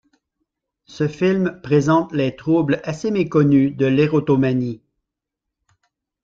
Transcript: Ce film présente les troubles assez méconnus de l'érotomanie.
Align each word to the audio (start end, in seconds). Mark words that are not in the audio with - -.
Ce 0.85 1.07
film 1.07 1.59
présente 1.61 2.11
les 2.11 2.35
troubles 2.35 2.81
assez 2.83 3.11
méconnus 3.11 3.77
de 3.77 3.85
l'érotomanie. 3.85 4.81